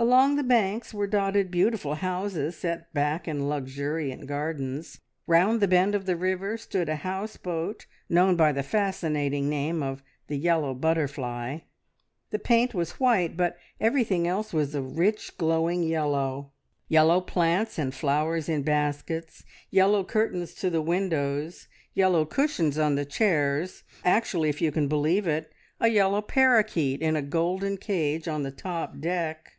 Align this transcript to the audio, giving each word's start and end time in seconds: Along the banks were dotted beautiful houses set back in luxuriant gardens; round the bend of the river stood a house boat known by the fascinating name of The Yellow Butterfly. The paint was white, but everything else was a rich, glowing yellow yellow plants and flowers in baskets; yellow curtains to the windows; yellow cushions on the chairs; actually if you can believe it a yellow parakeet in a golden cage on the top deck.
Along 0.00 0.36
the 0.36 0.44
banks 0.44 0.94
were 0.94 1.08
dotted 1.08 1.50
beautiful 1.50 1.96
houses 1.96 2.54
set 2.56 2.94
back 2.94 3.26
in 3.26 3.48
luxuriant 3.48 4.26
gardens; 4.28 5.00
round 5.26 5.58
the 5.60 5.66
bend 5.66 5.92
of 5.96 6.06
the 6.06 6.14
river 6.14 6.56
stood 6.56 6.88
a 6.88 6.94
house 6.94 7.36
boat 7.36 7.86
known 8.08 8.36
by 8.36 8.52
the 8.52 8.62
fascinating 8.62 9.48
name 9.48 9.82
of 9.82 10.04
The 10.28 10.38
Yellow 10.38 10.72
Butterfly. 10.72 11.58
The 12.30 12.38
paint 12.38 12.74
was 12.74 13.00
white, 13.00 13.36
but 13.36 13.58
everything 13.80 14.24
else 14.28 14.52
was 14.52 14.72
a 14.72 14.80
rich, 14.82 15.36
glowing 15.36 15.82
yellow 15.82 16.52
yellow 16.86 17.20
plants 17.20 17.76
and 17.76 17.92
flowers 17.92 18.48
in 18.48 18.62
baskets; 18.62 19.42
yellow 19.68 20.04
curtains 20.04 20.54
to 20.54 20.70
the 20.70 20.80
windows; 20.80 21.66
yellow 21.92 22.24
cushions 22.24 22.78
on 22.78 22.94
the 22.94 23.04
chairs; 23.04 23.82
actually 24.04 24.48
if 24.48 24.60
you 24.62 24.70
can 24.70 24.86
believe 24.86 25.26
it 25.26 25.50
a 25.80 25.88
yellow 25.88 26.22
parakeet 26.22 27.02
in 27.02 27.16
a 27.16 27.20
golden 27.22 27.76
cage 27.76 28.28
on 28.28 28.44
the 28.44 28.52
top 28.52 29.00
deck. 29.00 29.54